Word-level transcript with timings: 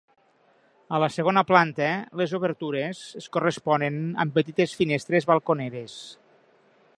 A 0.97 1.01
la 1.01 1.09
segona 1.15 1.43
planta, 1.49 1.89
les 2.21 2.33
obertures 2.37 3.03
es 3.21 3.29
corresponen 3.37 4.01
amb 4.25 4.35
petites 4.39 4.75
finestres 4.81 5.29
balconeres. 5.35 6.01